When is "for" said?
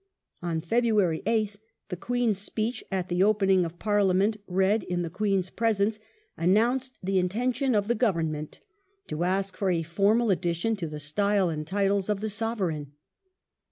9.55-9.69